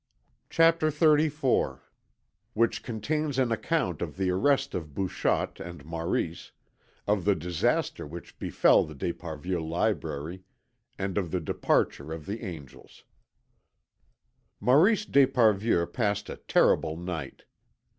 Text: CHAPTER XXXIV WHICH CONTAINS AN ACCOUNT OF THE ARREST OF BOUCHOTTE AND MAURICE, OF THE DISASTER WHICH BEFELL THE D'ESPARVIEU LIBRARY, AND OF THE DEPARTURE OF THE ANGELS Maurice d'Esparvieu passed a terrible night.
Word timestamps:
CHAPTER 0.49 0.89
XXXIV 0.89 1.79
WHICH 2.55 2.81
CONTAINS 2.81 3.37
AN 3.37 3.51
ACCOUNT 3.51 4.01
OF 4.01 4.17
THE 4.17 4.31
ARREST 4.31 4.73
OF 4.73 4.95
BOUCHOTTE 4.95 5.59
AND 5.59 5.85
MAURICE, 5.85 6.51
OF 7.05 7.23
THE 7.23 7.35
DISASTER 7.35 8.07
WHICH 8.07 8.39
BEFELL 8.39 8.85
THE 8.85 8.95
D'ESPARVIEU 8.95 9.59
LIBRARY, 9.61 10.41
AND 10.97 11.19
OF 11.19 11.29
THE 11.29 11.41
DEPARTURE 11.41 12.13
OF 12.13 12.25
THE 12.25 12.41
ANGELS 12.41 13.03
Maurice 14.59 15.05
d'Esparvieu 15.05 15.85
passed 15.85 16.31
a 16.31 16.37
terrible 16.37 16.97
night. 16.97 17.43